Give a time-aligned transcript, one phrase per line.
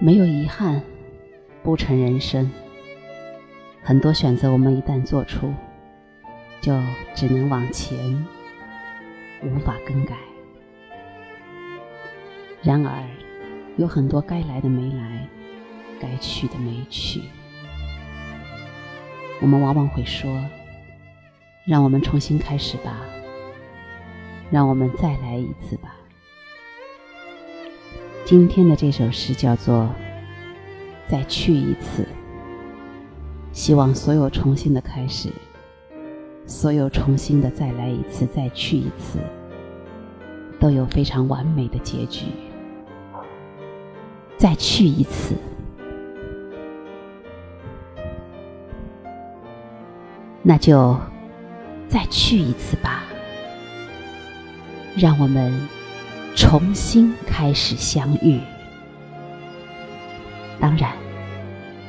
[0.00, 0.80] 没有遗憾，
[1.64, 2.48] 不成人生。
[3.82, 5.52] 很多选择，我们一旦做出，
[6.60, 6.72] 就
[7.16, 7.98] 只能往前，
[9.42, 10.14] 无法更改。
[12.62, 13.02] 然而，
[13.76, 15.26] 有很多该来的没来，
[16.00, 17.22] 该去的没去。
[19.40, 20.30] 我们往往会说
[21.66, 23.00] ：“让我们重新开始吧，
[24.48, 25.96] 让我们再来一次吧。”
[28.28, 29.84] 今天的这首诗叫做
[31.10, 32.02] 《再去一次》，
[33.52, 35.30] 希望所有重新的开始，
[36.46, 39.18] 所有重新的再来一次、再去一次，
[40.60, 42.26] 都有非常完美的结局。
[44.36, 45.34] 再去一次，
[50.42, 50.94] 那就
[51.88, 53.04] 再去一次吧，
[54.98, 55.77] 让我们。
[56.40, 58.38] 重新开始相遇，
[60.60, 60.92] 当然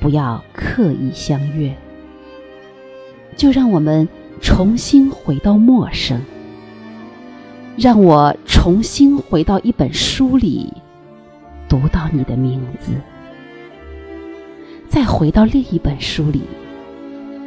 [0.00, 1.76] 不要刻意相约，
[3.36, 4.08] 就让我们
[4.40, 6.18] 重新回到陌生，
[7.76, 10.72] 让我重新回到一本书里，
[11.68, 12.92] 读到你的名字，
[14.88, 16.40] 再回到另一本书里，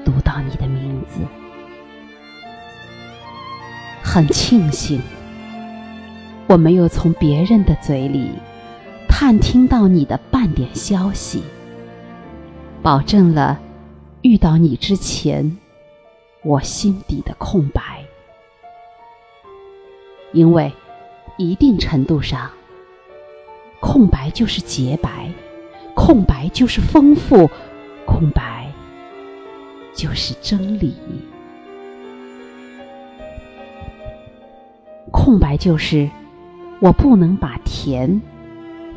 [0.06, 1.22] 读到你的名字，
[4.04, 5.02] 很庆幸。
[6.54, 8.30] 我没有从别人的嘴里
[9.10, 11.42] 探听到你的半点消息，
[12.84, 13.60] 保证了
[14.22, 15.58] 遇到你之前
[16.44, 17.82] 我心底的空白，
[20.32, 20.72] 因为
[21.40, 22.52] 一定程度上，
[23.80, 25.32] 空白就是洁白，
[25.96, 27.50] 空白就是丰富，
[28.06, 28.72] 空白
[29.96, 30.94] 就是真理，
[35.12, 36.08] 空白就是。
[36.84, 38.22] 我不能把甜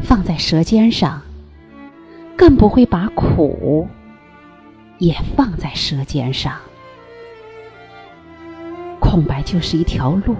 [0.00, 1.22] 放在舌尖上，
[2.36, 3.86] 更不会把苦
[4.98, 6.52] 也放在舌尖上。
[8.98, 10.34] 空白就是一条路，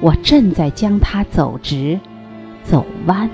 [0.00, 1.98] 我正在将它走直、
[2.62, 3.28] 走弯、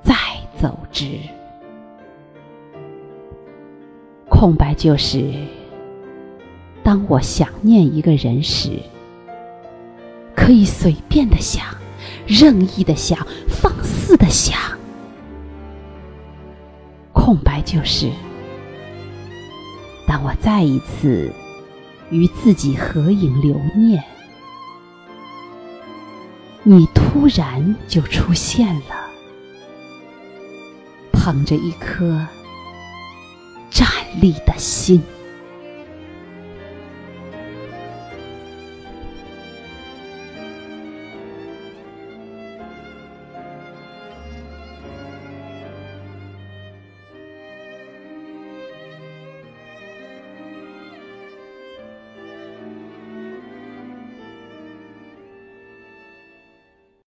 [0.00, 0.14] 再
[0.56, 1.18] 走直。
[4.28, 5.28] 空白就是，
[6.84, 8.78] 当我想念一个人时。
[10.52, 11.64] 可以随便的想，
[12.26, 14.54] 任意的想，放肆的想。
[17.10, 18.12] 空白就是，
[20.06, 21.32] 当我再一次
[22.10, 24.04] 与自己合影留念，
[26.64, 29.10] 你突然就出现了，
[31.14, 32.26] 捧着一颗
[33.70, 33.88] 站
[34.20, 35.02] 立的心。